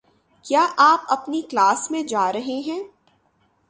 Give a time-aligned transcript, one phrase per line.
[0.45, 2.79] کیا آپ اپنی کلاس میں جا رہے ہیں؟